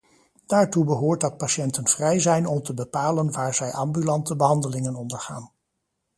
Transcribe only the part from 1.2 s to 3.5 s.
dat patiënten vrij zijn om te bepalen